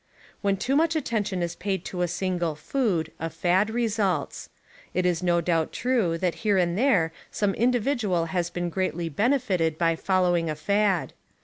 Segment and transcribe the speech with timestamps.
[0.41, 4.49] When too much attention is paid to a single food a fad results.
[4.95, 9.77] It is no doubt true that here and there some individual has been greatly benefitted
[9.77, 11.13] by following a fad.